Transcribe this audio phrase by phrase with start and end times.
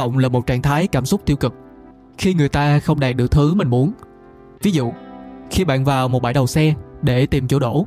[0.00, 1.54] vọng là một trạng thái cảm xúc tiêu cực
[2.18, 3.92] khi người ta không đạt được thứ mình muốn.
[4.62, 4.92] Ví dụ,
[5.50, 7.86] khi bạn vào một bãi đầu xe để tìm chỗ đổ,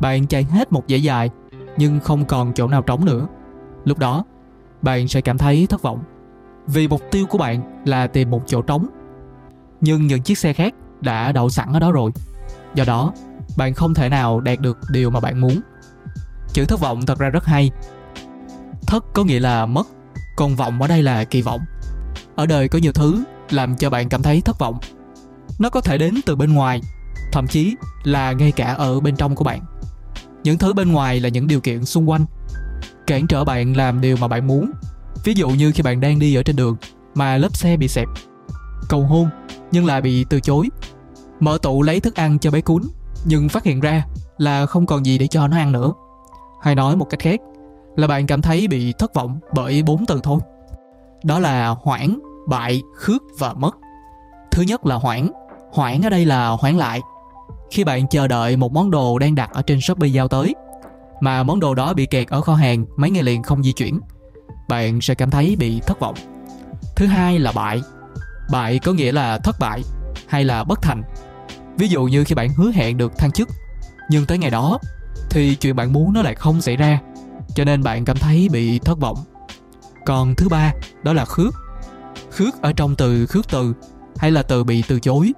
[0.00, 1.30] bạn chạy hết một dãy dài
[1.76, 3.26] nhưng không còn chỗ nào trống nữa.
[3.84, 4.24] Lúc đó,
[4.82, 6.02] bạn sẽ cảm thấy thất vọng.
[6.66, 8.86] Vì mục tiêu của bạn là tìm một chỗ trống.
[9.80, 12.10] Nhưng những chiếc xe khác đã đậu sẵn ở đó rồi.
[12.74, 13.12] Do đó,
[13.56, 15.60] bạn không thể nào đạt được điều mà bạn muốn.
[16.52, 17.70] Chữ thất vọng thật ra rất hay.
[18.86, 19.86] Thất có nghĩa là mất,
[20.38, 21.60] còn vọng ở đây là kỳ vọng.
[22.36, 24.78] Ở đời có nhiều thứ làm cho bạn cảm thấy thất vọng.
[25.58, 26.80] Nó có thể đến từ bên ngoài,
[27.32, 27.74] thậm chí
[28.04, 29.60] là ngay cả ở bên trong của bạn.
[30.42, 32.24] Những thứ bên ngoài là những điều kiện xung quanh
[33.06, 34.70] cản trở bạn làm điều mà bạn muốn.
[35.24, 36.76] Ví dụ như khi bạn đang đi ở trên đường
[37.14, 38.08] mà lớp xe bị xẹp,
[38.88, 39.28] cầu hôn
[39.72, 40.68] nhưng lại bị từ chối.
[41.40, 42.82] Mở tủ lấy thức ăn cho bé cún
[43.24, 44.04] nhưng phát hiện ra
[44.38, 45.92] là không còn gì để cho nó ăn nữa.
[46.62, 47.40] Hay nói một cách khác
[47.98, 50.38] là bạn cảm thấy bị thất vọng bởi bốn từ thôi.
[51.24, 53.76] Đó là hoãn, bại, khước và mất.
[54.50, 55.30] Thứ nhất là hoãn.
[55.72, 57.00] Hoãn ở đây là hoãn lại.
[57.70, 60.54] Khi bạn chờ đợi một món đồ đang đặt ở trên Shopee giao tới
[61.20, 64.00] mà món đồ đó bị kẹt ở kho hàng mấy ngày liền không di chuyển,
[64.68, 66.14] bạn sẽ cảm thấy bị thất vọng.
[66.96, 67.82] Thứ hai là bại.
[68.52, 69.80] Bại có nghĩa là thất bại
[70.28, 71.02] hay là bất thành.
[71.78, 73.48] Ví dụ như khi bạn hứa hẹn được thăng chức,
[74.10, 74.78] nhưng tới ngày đó
[75.30, 76.98] thì chuyện bạn muốn nó lại không xảy ra,
[77.54, 79.18] cho nên bạn cảm thấy bị thất vọng.
[80.06, 80.72] Còn thứ ba,
[81.02, 81.54] đó là khước.
[82.30, 83.74] Khước ở trong từ khước từ
[84.16, 85.32] hay là từ bị từ chối.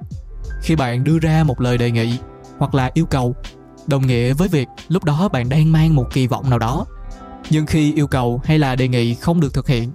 [0.62, 2.18] Khi bạn đưa ra một lời đề nghị
[2.58, 3.34] hoặc là yêu cầu,
[3.86, 6.86] đồng nghĩa với việc lúc đó bạn đang mang một kỳ vọng nào đó
[7.50, 9.92] nhưng khi yêu cầu hay là đề nghị không được thực hiện,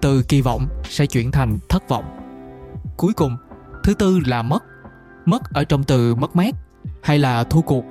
[0.00, 2.04] từ kỳ vọng sẽ chuyển thành thất vọng
[2.96, 3.36] cuối cùng,
[3.84, 4.62] thứ tư là mất
[5.26, 6.54] mất ở trong từ mất mát
[7.02, 7.84] hay là thua cuộc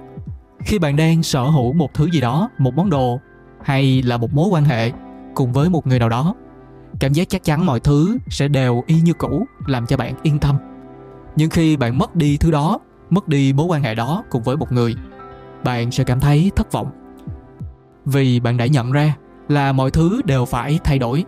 [0.66, 3.20] khi bạn đang sở hữu một thứ gì đó, một món đồ
[3.64, 4.92] hay là một mối quan hệ
[5.36, 6.36] cùng với một người nào đó,
[7.00, 10.40] cảm giác chắc chắn mọi thứ sẽ đều y như cũ, làm cho bạn yên
[10.40, 10.58] tâm.
[11.36, 14.58] Nhưng khi bạn mất đi thứ đó, mất đi mối quan hệ đó cùng với
[14.58, 14.96] một người,
[15.64, 16.92] bạn sẽ cảm thấy thất vọng.
[18.06, 19.16] Vì bạn đã nhận ra
[19.48, 21.26] là mọi thứ đều phải thay đổi.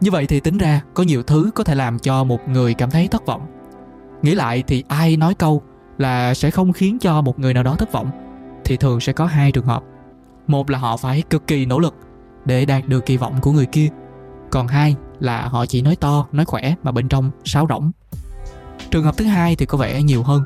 [0.00, 2.90] Như vậy thì tính ra có nhiều thứ có thể làm cho một người cảm
[2.90, 3.46] thấy thất vọng.
[4.22, 5.62] Nghĩ lại thì ai nói câu
[5.98, 8.10] là sẽ không khiến cho một người nào đó thất vọng,
[8.64, 9.82] thì thường sẽ có hai trường hợp
[10.46, 11.94] một là họ phải cực kỳ nỗ lực
[12.44, 13.88] để đạt được kỳ vọng của người kia.
[14.50, 17.90] Còn hai là họ chỉ nói to, nói khỏe mà bên trong sáo rỗng.
[18.90, 20.42] Trường hợp thứ hai thì có vẻ nhiều hơn.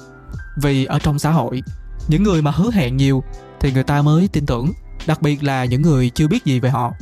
[0.63, 1.63] Vì ở trong xã hội,
[2.09, 3.23] những người mà hứa hẹn nhiều
[3.61, 4.73] thì người ta mới tin tưởng,
[5.07, 6.93] đặc biệt là những người chưa biết gì về họ.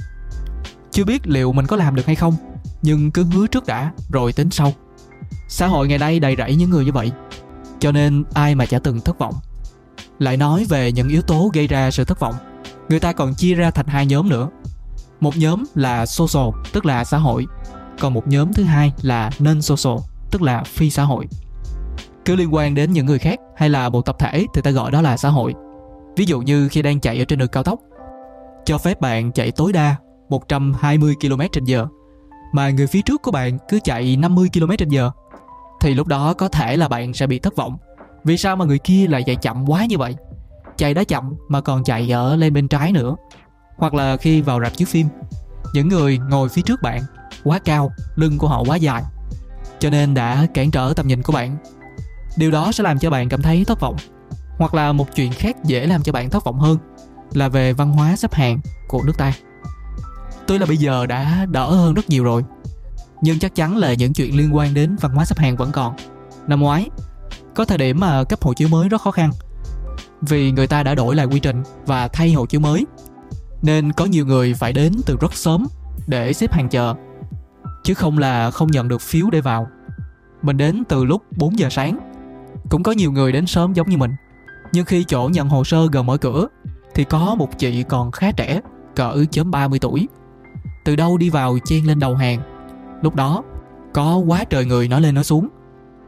[0.90, 2.34] Chưa biết liệu mình có làm được hay không,
[2.82, 4.72] nhưng cứ hứa trước đã, rồi tính sau.
[5.48, 7.12] Xã hội ngày nay đầy rẫy những người như vậy,
[7.78, 9.34] cho nên ai mà chả từng thất vọng.
[10.18, 12.34] Lại nói về những yếu tố gây ra sự thất vọng
[12.88, 14.48] người ta còn chia ra thành hai nhóm nữa
[15.20, 17.46] một nhóm là social tức là xã hội
[18.00, 19.98] còn một nhóm thứ hai là non social
[20.30, 21.26] tức là phi xã hội
[22.24, 24.90] cứ liên quan đến những người khác hay là một tập thể thì ta gọi
[24.90, 25.54] đó là xã hội.
[26.16, 27.80] Ví dụ như khi đang chạy ở trên đường cao tốc,
[28.64, 29.96] cho phép bạn chạy tối đa
[30.28, 31.86] 120 km/h
[32.52, 35.10] mà người phía trước của bạn cứ chạy 50 km/h
[35.80, 37.76] thì lúc đó có thể là bạn sẽ bị thất vọng.
[38.24, 40.16] Vì sao mà người kia lại chạy chậm quá như vậy?
[40.76, 43.16] Chạy đã chậm mà còn chạy ở lên bên trái nữa.
[43.76, 45.06] Hoặc là khi vào rạp chiếu phim,
[45.74, 47.02] những người ngồi phía trước bạn
[47.44, 49.02] quá cao, lưng của họ quá dài
[49.78, 51.56] cho nên đã cản trở tầm nhìn của bạn.
[52.36, 53.96] Điều đó sẽ làm cho bạn cảm thấy thất vọng.
[54.58, 56.78] Hoặc là một chuyện khác dễ làm cho bạn thất vọng hơn
[57.32, 59.32] là về văn hóa xếp hàng của nước ta.
[60.46, 62.44] Tuy là bây giờ đã đỡ hơn rất nhiều rồi
[63.22, 65.96] nhưng chắc chắn là những chuyện liên quan đến văn hóa xếp hàng vẫn còn.
[66.46, 66.90] Năm ngoái
[67.54, 69.30] có thời điểm mà cấp hộ chiếu mới rất khó khăn
[70.28, 72.86] vì người ta đã đổi lại quy trình và thay hộ chiếu mới.
[73.62, 75.66] Nên có nhiều người phải đến từ rất sớm
[76.06, 76.94] để xếp hàng chờ,
[77.84, 79.66] chứ không là không nhận được phiếu để vào.
[80.42, 81.98] Mình đến từ lúc 4 giờ sáng.
[82.70, 84.10] Cũng có nhiều người đến sớm giống như mình.
[84.72, 86.48] Nhưng khi chỗ nhận hồ sơ gần mở cửa,
[86.94, 88.60] Thì có một chị còn khá trẻ,
[88.96, 90.08] Cỡ chấm 30 tuổi.
[90.84, 92.40] Từ đâu đi vào chen lên đầu hàng.
[93.02, 93.42] Lúc đó,
[93.94, 95.48] có quá trời người nói lên nói xuống.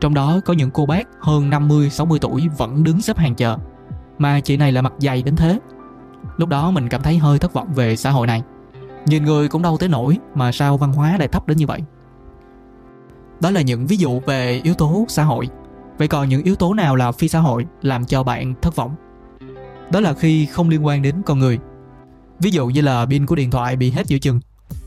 [0.00, 3.58] Trong đó có những cô bác hơn 50-60 tuổi vẫn đứng xếp hàng chờ.
[4.18, 5.58] Mà chị này là mặt dày đến thế
[6.36, 8.42] Lúc đó mình cảm thấy hơi thất vọng về xã hội này
[9.06, 11.80] Nhìn người cũng đâu tới nổi Mà sao văn hóa lại thấp đến như vậy
[13.40, 15.48] Đó là những ví dụ về yếu tố xã hội
[15.98, 18.94] Vậy còn những yếu tố nào là phi xã hội làm cho bạn thất vọng?
[19.92, 21.58] Đó là khi không liên quan đến con người.
[22.40, 24.40] Ví dụ như là pin của điện thoại bị hết giữa chừng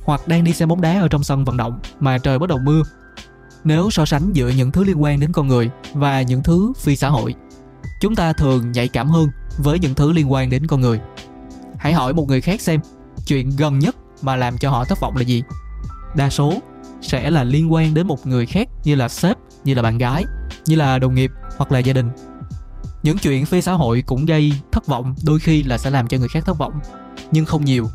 [0.04, 2.60] hoặc đang đi xem bóng đá ở trong sân vận động mà trời bắt đầu
[2.64, 2.82] mưa.
[3.64, 6.96] Nếu so sánh giữa những thứ liên quan đến con người và những thứ phi
[6.96, 7.36] xã hội,
[8.02, 11.00] chúng ta thường nhạy cảm hơn với những thứ liên quan đến con người.
[11.78, 12.80] Hãy hỏi một người khác xem
[13.28, 15.44] chuyện gần nhất mà làm cho họ thất vọng là gì.
[16.16, 16.54] Đa số
[17.02, 20.24] sẽ là liên quan đến một người khác như là sếp, như là bạn gái,
[20.66, 22.10] như là đồng nghiệp hoặc là gia đình.
[23.04, 26.18] Những chuyện phi xã hội cũng gây thất vọng, đôi khi là sẽ làm cho
[26.18, 26.74] người khác thất vọng,
[27.32, 27.88] nhưng không nhiều.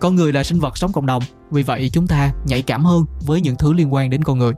[0.00, 3.04] Con người là sinh vật sống cộng đồng, vì vậy chúng ta nhạy cảm hơn
[3.26, 4.52] với những thứ liên quan đến con người.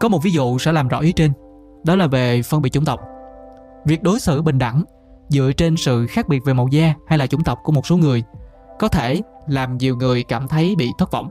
[0.00, 1.32] Có một ví dụ sẽ làm rõ ý trên,
[1.84, 3.00] đó là về phân biệt chủng tộc.
[3.84, 4.84] Việc đối xử bình đẳng
[5.28, 7.96] dựa trên sự khác biệt về màu da hay là chủng tộc của một số
[7.96, 8.22] người
[8.78, 11.30] có thể làm nhiều người cảm thấy bị thất vọng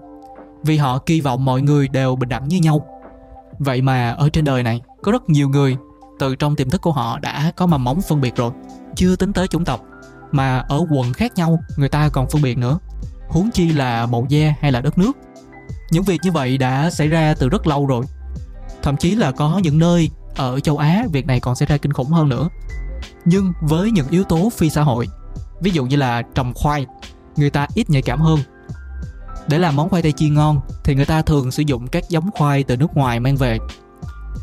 [0.63, 2.85] vì họ kỳ vọng mọi người đều bình đẳng như nhau.
[3.59, 5.77] Vậy mà ở trên đời này có rất nhiều người
[6.19, 8.51] từ trong tiềm thức của họ đã có mầm móng phân biệt rồi,
[8.95, 9.81] chưa tính tới chủng tộc
[10.31, 12.79] mà ở quận khác nhau người ta còn phân biệt nữa.
[13.27, 15.11] Huống chi là màu da hay là đất nước.
[15.91, 18.05] Những việc như vậy đã xảy ra từ rất lâu rồi.
[18.83, 20.09] Thậm chí là có những nơi
[20.39, 22.50] ở châu Á việc này còn xảy ra kinh khủng hơn nữa.
[23.25, 25.07] Nhưng với những yếu tố phi xã hội,
[25.62, 26.86] ví dụ như là trồng khoai,
[27.36, 28.39] người ta ít nhạy cảm hơn
[29.47, 32.31] để làm món khoai tây chiên ngon thì người ta thường sử dụng các giống
[32.31, 33.57] khoai từ nước ngoài mang về.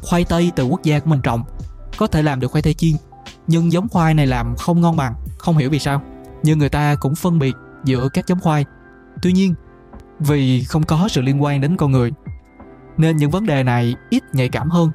[0.03, 1.45] Khoai tây từ quốc gia của mình trồng
[1.99, 2.93] có thể làm được khoai tây chiên,
[3.47, 6.03] nhưng giống khoai này làm không ngon bằng, không hiểu vì sao.
[6.43, 7.55] Nhưng người ta cũng phân biệt
[7.85, 8.65] giữa các giống khoai.
[9.23, 9.55] Tuy nhiên,
[10.19, 12.13] vì không có sự liên quan đến con người,
[12.97, 14.91] nên những vấn đề này ít nhạy cảm hơn.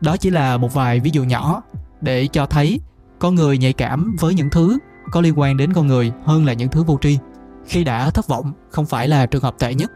[0.00, 1.62] Đó chỉ là một vài ví dụ nhỏ
[2.00, 2.80] để cho thấy
[3.18, 4.78] con người nhạy cảm với những thứ
[5.10, 7.18] có liên quan đến con người hơn là những thứ vô tri.
[7.66, 9.92] Khi đã thất vọng, không phải là trường hợp tệ nhất.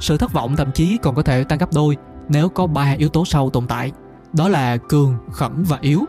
[0.00, 1.96] Sự thất vọng thậm chí còn có thể tăng gấp đôi
[2.28, 3.92] nếu có ba yếu tố sau tồn tại.
[4.32, 6.00] Đó là cường, khẩn và yếu.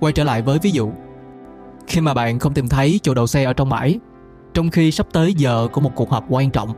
[0.00, 0.92] Quay trở lại với ví dụ.
[1.86, 3.98] Khi mà bạn không tìm thấy chỗ đậu xe ở trong bãi,
[4.54, 6.74] trong khi sắp tới giờ của một cuộc họp quan trọng,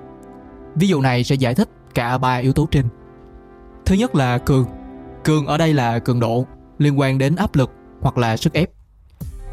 [0.74, 2.86] ví dụ này sẽ giải thích cả ba yếu tố trên.
[3.86, 4.66] Thứ nhất là cường
[5.24, 6.46] cường ở đây là cường độ
[6.78, 7.70] liên quan đến áp lực
[8.00, 8.70] hoặc là sức ép.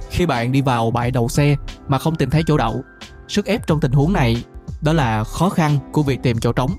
[0.10, 1.56] Khi bạn đi vào bãi đậu xe
[1.88, 2.82] mà không tìm thấy chỗ đậu,
[3.28, 4.44] sức ép trong tình huống này
[4.82, 6.72] đó là khó khăn của việc tìm chỗ trống.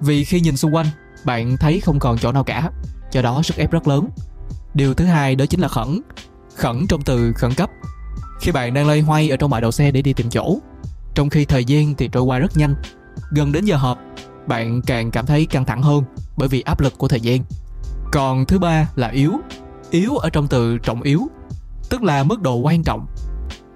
[0.00, 0.86] Vì khi nhìn xung quanh,
[1.24, 2.70] bạn thấy không còn chỗ nào cả,
[3.12, 4.08] do đó sức ép rất lớn.
[4.74, 6.00] Điều thứ hai đó chính là khẩn
[6.56, 7.70] khẩn trong từ khẩn cấp.
[8.40, 10.58] Khi bạn đang lây hoay ở trong bãi đậu xe để đi tìm chỗ,
[11.14, 12.74] trong khi thời gian thì trôi qua rất nhanh.
[13.30, 13.98] Gần đến giờ họp,
[14.46, 16.04] bạn càng cảm thấy căng thẳng hơn
[16.36, 17.40] bởi vì áp lực của thời gian
[18.12, 19.32] còn thứ ba là yếu.
[19.90, 21.20] Yếu ở trong từ trọng yếu,
[21.90, 23.06] tức là mức độ quan trọng.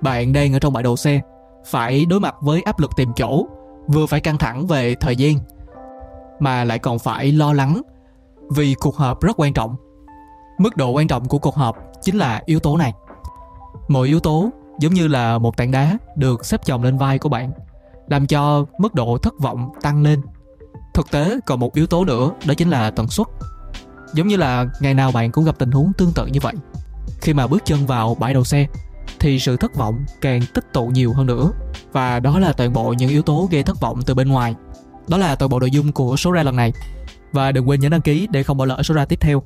[0.00, 1.20] Bạn đang ở trong bãi đậu xe,
[1.66, 3.46] phải đối mặt với áp lực tìm chỗ,
[3.86, 5.36] vừa phải căng thẳng về thời gian,
[6.40, 7.82] mà lại còn phải lo lắng
[8.50, 9.76] vì cuộc họp rất quan trọng.
[10.58, 12.92] Mức độ quan trọng của cuộc họp chính là yếu tố này.
[13.88, 17.28] Mỗi yếu tố giống như là một tảng đá được xếp chồng lên vai của
[17.28, 17.52] bạn,
[18.08, 20.20] làm cho mức độ thất vọng tăng lên.
[20.94, 23.26] Thực tế còn một yếu tố nữa, đó chính là tần suất
[24.14, 26.54] giống như là ngày nào bạn cũng gặp tình huống tương tự như vậy.
[27.20, 28.66] Khi mà bước chân vào bãi đậu xe,
[29.20, 31.52] thì sự thất vọng càng tích tụ nhiều hơn nữa.
[31.92, 34.54] Và đó là toàn bộ những yếu tố gây thất vọng từ bên ngoài.
[35.08, 36.72] Đó là toàn bộ nội dung của số ra lần này.
[37.32, 39.42] Và đừng quên nhấn đăng ký để không bỏ lỡ số ra tiếp theo.